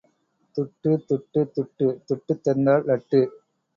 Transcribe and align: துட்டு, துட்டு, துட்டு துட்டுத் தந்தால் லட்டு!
துட்டு, 0.55 0.91
துட்டு, 1.09 1.41
துட்டு 1.55 1.87
துட்டுத் 2.07 2.43
தந்தால் 2.43 2.85
லட்டு! 2.85 3.21